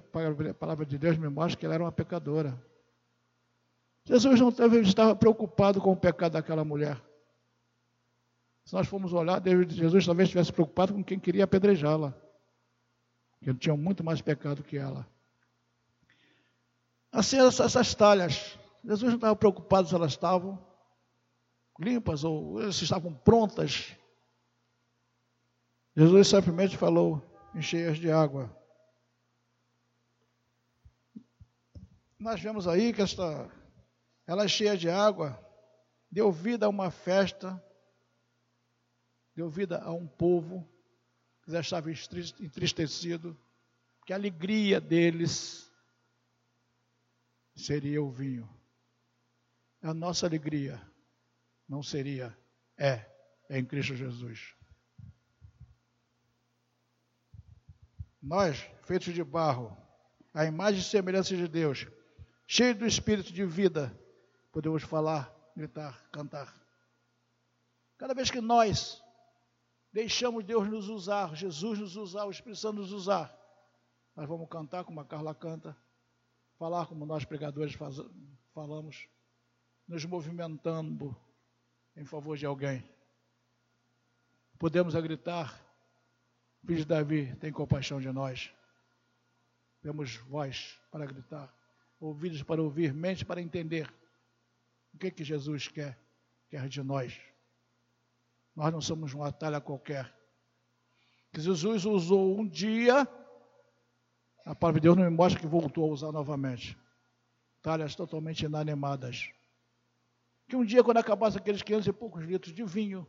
palavra 0.54 0.84
de 0.84 0.98
Deus 0.98 1.16
me 1.16 1.28
mostra 1.28 1.58
que 1.58 1.64
ela 1.64 1.74
era 1.74 1.84
uma 1.84 1.92
pecadora. 1.92 2.60
Jesus 4.04 4.40
não 4.40 4.50
teve, 4.50 4.80
estava 4.80 5.14
preocupado 5.14 5.80
com 5.80 5.92
o 5.92 5.96
pecado 5.96 6.32
daquela 6.32 6.64
mulher. 6.64 7.00
Se 8.64 8.74
nós 8.74 8.88
formos 8.88 9.12
olhar, 9.12 9.40
Jesus 9.68 10.06
talvez 10.06 10.28
estivesse 10.28 10.52
preocupado 10.52 10.92
com 10.92 11.04
quem 11.04 11.20
queria 11.20 11.44
apedrejá-la. 11.44 12.12
Que 13.40 13.54
tinham 13.54 13.76
muito 13.76 14.02
mais 14.02 14.20
pecado 14.20 14.62
que 14.62 14.76
ela. 14.76 15.06
Assim, 17.12 17.38
essas 17.38 17.94
talhas. 17.94 18.58
Jesus 18.84 19.10
não 19.10 19.16
estava 19.16 19.36
preocupado 19.36 19.88
se 19.88 19.94
elas 19.94 20.12
estavam 20.12 20.58
limpas 21.78 22.24
ou 22.24 22.72
se 22.72 22.84
estavam 22.84 23.14
prontas. 23.14 23.96
Jesus 25.96 26.28
simplesmente 26.28 26.76
falou: 26.76 27.22
encheias 27.54 27.98
de 27.98 28.10
água. 28.10 28.54
Nós 32.18 32.40
vemos 32.40 32.68
aí 32.68 32.92
que 32.92 33.02
esta 33.02 33.50
ela 34.26 34.44
é 34.44 34.48
cheia 34.48 34.76
de 34.76 34.88
água, 34.88 35.38
deu 36.10 36.30
vida 36.30 36.66
a 36.66 36.68
uma 36.68 36.90
festa, 36.90 37.62
deu 39.34 39.48
vida 39.50 39.82
a 39.82 39.92
um 39.92 40.06
povo 40.06 40.68
que 41.42 41.50
já 41.50 41.60
estava 41.60 41.90
entristecido, 41.90 43.36
que 44.06 44.12
a 44.12 44.16
alegria 44.16 44.80
deles 44.80 45.68
seria 47.56 48.00
o 48.00 48.10
vinho. 48.10 48.48
A 49.82 49.92
nossa 49.92 50.24
alegria 50.24 50.80
não 51.72 51.82
seria, 51.82 52.36
é, 52.76 53.02
é 53.48 53.58
em 53.58 53.64
Cristo 53.64 53.96
Jesus. 53.96 54.54
Nós, 58.20 58.58
feitos 58.82 59.14
de 59.14 59.24
barro, 59.24 59.74
a 60.34 60.44
imagem 60.44 60.82
e 60.82 60.84
semelhança 60.84 61.34
de 61.34 61.48
Deus, 61.48 61.86
cheios 62.46 62.76
do 62.76 62.86
Espírito 62.86 63.32
de 63.32 63.46
vida, 63.46 63.98
podemos 64.52 64.82
falar, 64.82 65.34
gritar, 65.56 66.10
cantar. 66.10 66.54
Cada 67.96 68.12
vez 68.12 68.30
que 68.30 68.42
nós 68.42 69.02
deixamos 69.90 70.44
Deus 70.44 70.68
nos 70.68 70.90
usar, 70.90 71.34
Jesus 71.34 71.78
nos 71.78 71.96
usar, 71.96 72.26
o 72.26 72.30
Espírito 72.30 72.60
Santo 72.60 72.80
nos 72.80 72.92
usar, 72.92 73.34
nós 74.14 74.28
vamos 74.28 74.46
cantar 74.50 74.84
como 74.84 75.00
a 75.00 75.06
Carla 75.06 75.34
canta, 75.34 75.74
falar 76.58 76.84
como 76.86 77.06
nós 77.06 77.24
pregadores 77.24 77.72
faz, 77.72 77.96
falamos, 78.52 79.08
nos 79.88 80.04
movimentando 80.04 81.16
em 81.96 82.04
favor 82.04 82.36
de 82.36 82.46
alguém. 82.46 82.84
Podemos 84.58 84.94
gritar, 84.94 85.60
filho 86.64 86.78
de 86.78 86.84
Davi, 86.84 87.34
tem 87.36 87.52
compaixão 87.52 88.00
de 88.00 88.10
nós. 88.12 88.52
Temos 89.80 90.16
voz 90.16 90.78
para 90.90 91.04
gritar, 91.04 91.52
ouvidos 91.98 92.42
para 92.42 92.62
ouvir, 92.62 92.94
mente 92.94 93.24
para 93.24 93.40
entender. 93.40 93.92
O 94.94 94.98
que, 94.98 95.10
que 95.10 95.24
Jesus 95.24 95.68
quer? 95.68 95.98
Quer 96.48 96.68
de 96.68 96.82
nós. 96.82 97.18
Nós 98.54 98.72
não 98.72 98.80
somos 98.80 99.12
uma 99.14 99.32
talha 99.32 99.60
qualquer. 99.60 100.14
Que 101.32 101.40
Jesus 101.40 101.84
usou 101.84 102.38
um 102.38 102.46
dia, 102.46 103.08
a 104.44 104.54
palavra 104.54 104.80
de 104.80 104.84
Deus 104.84 104.96
não 104.96 105.04
me 105.04 105.10
mostra 105.10 105.40
que 105.40 105.46
voltou 105.46 105.90
a 105.90 105.92
usar 105.92 106.12
novamente. 106.12 106.78
Talhas 107.62 107.94
totalmente 107.94 108.44
inanimadas. 108.44 109.30
Que 110.52 110.56
um 110.56 110.66
dia, 110.66 110.84
quando 110.84 110.98
acabasse 110.98 111.38
aqueles 111.38 111.62
500 111.62 111.86
e 111.86 111.92
poucos 111.94 112.22
litros 112.24 112.52
de 112.52 112.62
vinho, 112.62 113.06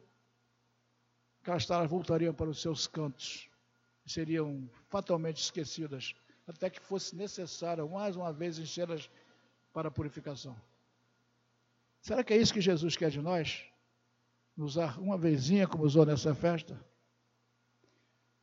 talhas 1.43 1.89
voltariam 1.89 2.33
para 2.33 2.49
os 2.49 2.61
seus 2.61 2.87
cantos 2.87 3.49
e 4.05 4.09
seriam 4.09 4.69
fatalmente 4.87 5.41
esquecidas, 5.43 6.15
até 6.47 6.69
que 6.69 6.79
fosse 6.79 7.13
necessário 7.17 7.89
mais 7.89 8.15
uma 8.15 8.31
vez 8.31 8.57
enchê-las 8.57 9.09
para 9.73 9.89
a 9.89 9.91
purificação. 9.91 10.55
Será 11.99 12.23
que 12.23 12.33
é 12.33 12.37
isso 12.37 12.53
que 12.53 12.61
Jesus 12.61 12.95
quer 12.95 13.09
de 13.09 13.21
nós? 13.21 13.65
Usar 14.55 14.97
uma 14.97 15.17
vezinha 15.17 15.67
como 15.67 15.83
usou 15.83 16.05
nessa 16.05 16.33
festa? 16.33 16.79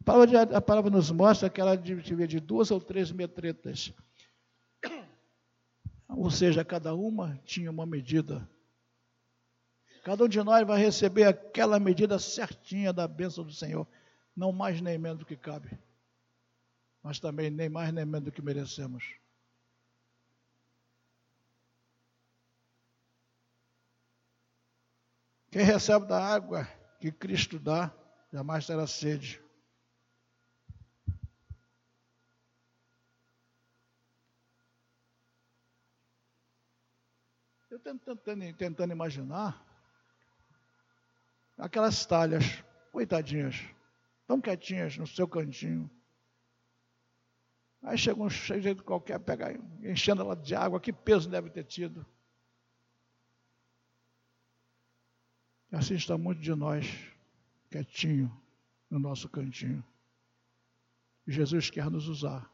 A 0.02 0.04
palavra, 0.04 0.42
a 0.42 0.60
palavra 0.60 0.90
nos 0.90 1.10
mostra 1.10 1.48
que 1.48 1.58
ela 1.58 1.74
devia 1.74 2.28
de 2.28 2.38
duas 2.38 2.70
ou 2.70 2.78
três 2.78 3.10
metretas. 3.10 3.94
Ou 6.06 6.30
seja, 6.30 6.62
cada 6.62 6.94
uma 6.94 7.40
tinha 7.46 7.70
uma 7.70 7.86
medida. 7.86 8.46
Cada 10.02 10.24
um 10.24 10.28
de 10.28 10.42
nós 10.42 10.66
vai 10.66 10.78
receber 10.80 11.24
aquela 11.24 11.78
medida 11.78 12.18
certinha 12.18 12.92
da 12.92 13.06
bênção 13.06 13.44
do 13.44 13.52
Senhor. 13.52 13.86
Não 14.34 14.52
mais 14.52 14.80
nem 14.80 14.96
menos 14.96 15.18
do 15.18 15.26
que 15.26 15.36
cabe. 15.36 15.78
Mas 17.02 17.20
também 17.20 17.50
nem 17.50 17.68
mais 17.68 17.92
nem 17.92 18.04
menos 18.04 18.24
do 18.24 18.32
que 18.32 18.42
merecemos. 18.42 19.14
Quem 25.50 25.62
recebe 25.62 26.06
da 26.06 26.22
água 26.22 26.64
que 27.00 27.10
Cristo 27.10 27.58
dá, 27.58 27.92
jamais 28.32 28.66
terá 28.66 28.86
sede. 28.86 29.42
estou 37.62 37.78
tentando, 37.78 38.56
tentando 38.56 38.92
imaginar 38.92 39.69
aquelas 41.60 42.04
talhas, 42.06 42.64
coitadinhas, 42.90 43.62
tão 44.26 44.40
quietinhas 44.40 44.96
no 44.96 45.06
seu 45.06 45.28
cantinho. 45.28 45.88
Aí 47.82 47.96
chega 47.96 48.20
um 48.20 48.28
sujeito 48.28 48.82
qualquer, 48.82 49.18
pega, 49.20 49.58
enchendo 49.82 50.22
ela 50.22 50.34
de 50.34 50.54
água, 50.54 50.80
que 50.80 50.92
peso 50.92 51.28
deve 51.28 51.50
ter 51.50 51.64
tido. 51.64 52.04
Assim 55.70 55.94
está 55.94 56.18
muito 56.18 56.40
de 56.40 56.54
nós, 56.54 56.86
quietinho, 57.70 58.30
no 58.90 58.98
nosso 58.98 59.28
cantinho. 59.28 59.84
E 61.26 61.32
Jesus 61.32 61.70
quer 61.70 61.88
nos 61.90 62.08
usar. 62.08 62.50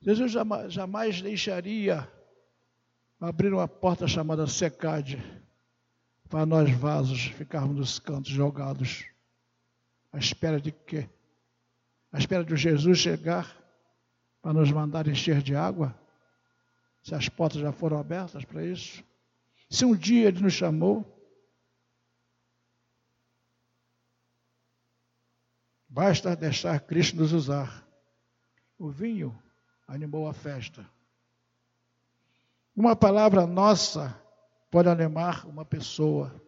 Jesus 0.00 0.30
jamais, 0.30 0.72
jamais 0.72 1.22
deixaria 1.22 2.10
abrir 3.20 3.52
uma 3.52 3.66
porta 3.66 4.06
chamada 4.06 4.46
secade 4.46 5.18
para 6.28 6.44
nós 6.44 6.70
vasos 6.70 7.26
ficarmos 7.26 7.76
nos 7.76 7.98
cantos 7.98 8.30
jogados, 8.30 9.06
à 10.12 10.18
espera 10.18 10.60
de 10.60 10.70
quê? 10.72 11.08
À 12.12 12.18
espera 12.18 12.44
de 12.44 12.56
Jesus 12.56 12.98
chegar 12.98 13.56
para 14.42 14.52
nos 14.52 14.70
mandar 14.70 15.06
encher 15.06 15.42
de 15.42 15.54
água? 15.54 15.98
Se 17.02 17.14
as 17.14 17.28
portas 17.28 17.60
já 17.60 17.72
foram 17.72 17.98
abertas 17.98 18.44
para 18.44 18.64
isso? 18.64 19.02
Se 19.70 19.84
um 19.84 19.94
dia 19.94 20.28
Ele 20.28 20.40
nos 20.40 20.52
chamou, 20.52 21.04
basta 25.88 26.36
deixar 26.36 26.80
Cristo 26.80 27.16
nos 27.16 27.32
usar. 27.32 27.86
O 28.78 28.90
vinho 28.90 29.36
animou 29.86 30.28
a 30.28 30.34
festa. 30.34 30.88
Uma 32.76 32.94
palavra 32.94 33.46
nossa 33.46 34.14
pode 34.70 34.88
animar 34.88 35.46
uma 35.46 35.64
pessoa. 35.64 36.42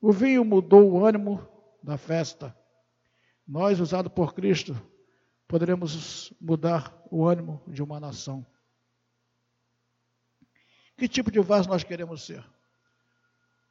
O 0.00 0.12
vinho 0.12 0.44
mudou 0.44 0.90
o 0.90 1.04
ânimo 1.04 1.46
da 1.82 1.96
festa. 1.96 2.56
Nós, 3.46 3.80
usados 3.80 4.12
por 4.12 4.34
Cristo, 4.34 4.80
poderemos 5.46 6.32
mudar 6.40 6.94
o 7.10 7.26
ânimo 7.26 7.62
de 7.66 7.82
uma 7.82 7.98
nação. 7.98 8.46
Que 10.96 11.08
tipo 11.08 11.30
de 11.30 11.40
vaso 11.40 11.68
nós 11.68 11.84
queremos 11.84 12.24
ser? 12.24 12.44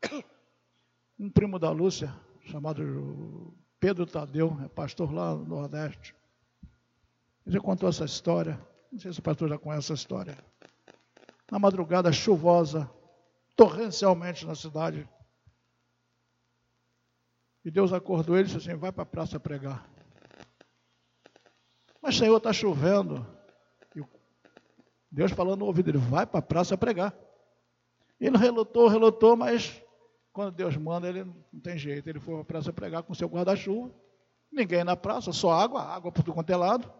Um 1.19 1.31
primo 1.31 1.57
da 1.57 1.71
Lúcia, 1.71 2.13
chamado 2.45 3.51
Pedro 3.79 4.05
Tadeu, 4.05 4.55
é 4.63 4.67
pastor 4.67 5.12
lá 5.12 5.33
no 5.33 5.45
Nordeste. 5.45 6.13
Ele 7.43 7.55
já 7.55 7.60
contou 7.60 7.89
essa 7.89 8.05
história. 8.05 8.62
Não 8.91 8.99
sei 8.99 9.12
se 9.12 9.19
o 9.19 9.23
pastor 9.23 9.49
já 9.49 9.57
conhece 9.57 9.86
essa 9.86 9.93
história. 9.95 10.38
Na 11.49 11.57
madrugada 11.57 12.12
chuvosa, 12.12 12.89
torrencialmente 13.55 14.45
na 14.45 14.53
cidade. 14.53 15.07
E 17.63 17.71
Deus 17.71 17.91
acordou 17.91 18.38
ele 18.38 18.47
e 18.47 18.51
disse 18.53 18.69
assim: 18.69 18.77
vai 18.77 18.91
para 18.91 19.03
a 19.03 19.05
praça 19.05 19.39
pregar. 19.39 19.89
Mas 22.01 22.17
Senhor, 22.17 22.38
está 22.38 22.53
chovendo. 22.53 23.25
E 23.95 24.03
Deus 25.12 25.31
falando 25.31 25.60
no 25.60 25.65
ouvido 25.65 25.91
dele: 25.91 25.97
vai 25.97 26.25
para 26.25 26.39
a 26.39 26.43
praça 26.43 26.77
pregar. 26.77 27.13
Ele 28.19 28.38
relutou, 28.38 28.88
relutou, 28.88 29.36
mas 29.36 29.81
quando 30.31 30.51
Deus 30.51 30.77
manda, 30.77 31.07
ele 31.07 31.23
não 31.23 31.60
tem 31.62 31.77
jeito. 31.77 32.10
Ele 32.10 32.19
foi 32.19 32.36
para 32.36 32.41
a 32.41 32.45
praça 32.45 32.73
pregar 32.73 33.03
com 33.03 33.13
seu 33.13 33.27
guarda-chuva. 33.27 33.91
Ninguém 34.51 34.83
na 34.83 34.95
praça, 34.95 35.31
só 35.33 35.51
água, 35.51 35.81
água 35.83 36.12
por 36.12 36.23
todo 36.23 36.33
quanto 36.33 36.49
é 36.49 36.55
lado. 36.55 36.91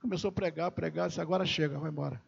Começou 0.00 0.28
a 0.28 0.32
pregar, 0.32 0.70
pregar, 0.70 1.08
disse, 1.08 1.20
agora 1.20 1.44
chega, 1.44 1.78
vai 1.78 1.90
embora. 1.90 2.22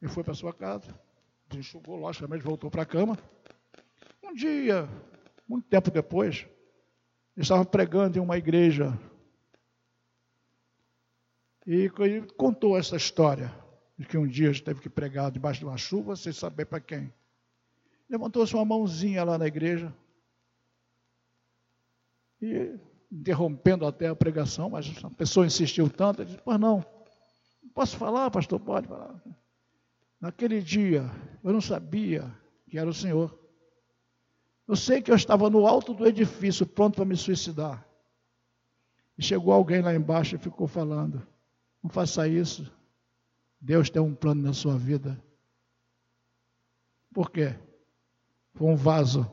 E 0.00 0.08
foi 0.08 0.22
para 0.22 0.34
sua 0.34 0.52
casa, 0.52 0.94
enxugou, 1.52 1.96
logicamente 1.96 2.44
voltou 2.44 2.70
para 2.70 2.82
a 2.82 2.86
cama. 2.86 3.18
Um 4.22 4.32
dia, 4.32 4.88
muito 5.48 5.66
tempo 5.68 5.90
depois, 5.90 6.46
estava 7.36 7.64
pregando 7.64 8.18
em 8.18 8.20
uma 8.20 8.38
igreja. 8.38 8.98
E 11.66 11.90
contou 12.36 12.78
essa 12.78 12.96
história, 12.96 13.52
de 13.98 14.06
que 14.06 14.16
um 14.16 14.26
dia 14.26 14.52
teve 14.62 14.80
que 14.80 14.88
pregar 14.88 15.30
debaixo 15.30 15.60
de 15.60 15.66
uma 15.66 15.76
chuva, 15.76 16.14
sem 16.14 16.32
saber 16.32 16.66
para 16.66 16.80
quem. 16.80 17.12
Levantou-se 18.08 18.54
uma 18.54 18.64
mãozinha 18.64 19.24
lá 19.24 19.36
na 19.36 19.46
igreja. 19.46 19.92
E 22.40 22.78
interrompendo 23.10 23.86
até 23.86 24.06
a 24.06 24.14
pregação, 24.14 24.70
mas 24.70 24.86
a 25.02 25.10
pessoa 25.10 25.46
insistiu 25.46 25.90
tanto, 25.90 26.22
ele 26.22 26.30
disse, 26.30 26.42
pois 26.44 26.60
não, 26.60 26.84
posso 27.74 27.96
falar, 27.96 28.30
pastor? 28.30 28.60
Pode 28.60 28.86
falar. 28.86 29.20
Naquele 30.20 30.60
dia, 30.60 31.10
eu 31.44 31.52
não 31.52 31.60
sabia 31.60 32.32
que 32.68 32.78
era 32.78 32.88
o 32.88 32.94
Senhor. 32.94 33.38
Eu 34.66 34.76
sei 34.76 35.00
que 35.00 35.10
eu 35.10 35.16
estava 35.16 35.48
no 35.48 35.66
alto 35.66 35.94
do 35.94 36.06
edifício, 36.06 36.66
pronto 36.66 36.96
para 36.96 37.04
me 37.04 37.16
suicidar. 37.16 37.86
E 39.16 39.22
chegou 39.22 39.52
alguém 39.52 39.80
lá 39.80 39.94
embaixo 39.94 40.36
e 40.36 40.38
ficou 40.38 40.66
falando: 40.66 41.26
Não 41.82 41.90
faça 41.90 42.28
isso. 42.28 42.70
Deus 43.60 43.90
tem 43.90 44.00
um 44.00 44.14
plano 44.14 44.42
na 44.42 44.52
sua 44.52 44.76
vida. 44.76 45.20
Por 47.12 47.30
quê? 47.30 47.56
Foi 48.54 48.68
um 48.68 48.76
vaso 48.76 49.28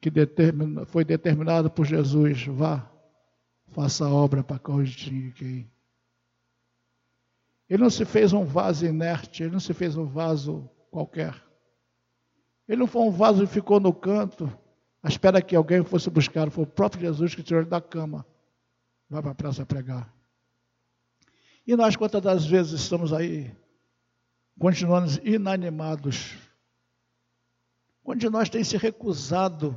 que 0.00 0.10
determina, 0.10 0.84
foi 0.84 1.04
determinado 1.04 1.70
por 1.70 1.86
Jesus, 1.86 2.46
vá, 2.46 2.90
faça 3.68 4.06
a 4.06 4.12
obra 4.12 4.42
para 4.42 4.58
corrigir 4.58 5.32
quem. 5.34 5.70
Ele 7.68 7.82
não 7.82 7.90
se 7.90 8.04
fez 8.04 8.32
um 8.32 8.44
vaso 8.44 8.86
inerte, 8.86 9.42
ele 9.42 9.52
não 9.52 9.60
se 9.60 9.74
fez 9.74 9.96
um 9.96 10.06
vaso 10.06 10.68
qualquer. 10.90 11.34
Ele 12.68 12.80
não 12.80 12.86
foi 12.86 13.02
um 13.02 13.10
vaso 13.10 13.46
que 13.46 13.52
ficou 13.52 13.80
no 13.80 13.92
canto, 13.92 14.50
à 15.02 15.08
espera 15.08 15.42
que 15.42 15.54
alguém 15.54 15.84
fosse 15.84 16.08
buscar. 16.10 16.50
Foi 16.50 16.64
o 16.64 16.66
próprio 16.66 17.02
Jesus 17.02 17.34
que 17.34 17.42
tirou 17.42 17.60
ele 17.62 17.70
da 17.70 17.80
cama. 17.80 18.26
Vai 19.08 19.22
para 19.22 19.32
a 19.32 19.34
praça 19.34 19.64
pregar. 19.64 20.12
E 21.66 21.74
nós, 21.76 21.96
quantas 21.96 22.22
das 22.22 22.46
vezes 22.46 22.80
estamos 22.80 23.12
aí, 23.12 23.52
continuando 24.58 25.10
inanimados? 25.26 26.36
Quando 28.02 28.20
de 28.20 28.30
nós 28.30 28.48
tem 28.48 28.62
se 28.62 28.76
recusado 28.76 29.76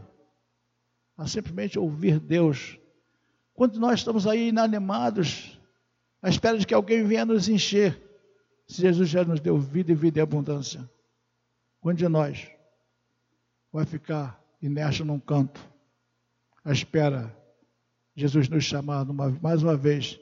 a 1.20 1.28
simplesmente 1.28 1.78
ouvir 1.78 2.18
Deus. 2.18 2.80
Quando 3.54 3.78
nós 3.78 4.00
estamos 4.00 4.26
aí 4.26 4.48
inanimados, 4.48 5.59
à 6.22 6.30
espera 6.30 6.58
de 6.58 6.66
que 6.66 6.74
alguém 6.74 7.04
venha 7.04 7.26
nos 7.26 7.48
encher, 7.48 8.02
se 8.68 8.82
Jesus 8.82 9.10
já 9.10 9.24
nos 9.24 9.40
deu 9.40 9.58
vida 9.58 9.92
e 9.92 9.96
vida 9.96 10.20
e 10.20 10.22
abundância, 10.22 10.90
quando 11.82 11.98
de 11.98 12.08
nós 12.08 12.50
vai 13.72 13.86
ficar 13.86 14.44
inerte 14.62 15.04
num 15.04 15.20
canto, 15.20 15.60
à 16.64 16.72
espera 16.72 17.36
de 18.16 18.22
Jesus 18.22 18.50
nos 18.50 18.64
chamar 18.64 19.06
numa, 19.06 19.30
mais 19.42 19.64
uma 19.64 19.76
vez, 19.76 20.20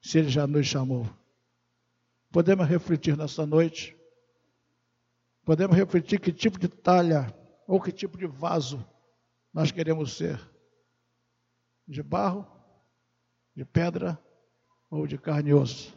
se 0.00 0.18
Ele 0.18 0.28
já 0.28 0.46
nos 0.46 0.66
chamou? 0.66 1.06
Podemos 2.30 2.66
refletir 2.66 3.16
nessa 3.16 3.46
noite? 3.46 3.96
Podemos 5.44 5.76
refletir 5.76 6.18
que 6.18 6.32
tipo 6.32 6.58
de 6.58 6.68
talha 6.68 7.32
ou 7.66 7.80
que 7.80 7.92
tipo 7.92 8.16
de 8.16 8.26
vaso 8.26 8.84
nós 9.52 9.70
queremos 9.70 10.16
ser? 10.16 10.40
De 11.86 12.02
barro, 12.02 12.46
de 13.54 13.64
pedra 13.64 14.18
ou 14.90 15.06
de 15.06 15.18
carne 15.18 15.50
e 15.50 15.54
osso? 15.54 15.96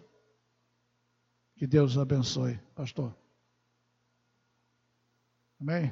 Que 1.56 1.66
Deus 1.66 1.98
abençoe, 1.98 2.60
pastor. 2.76 3.16
Amém? 5.60 5.92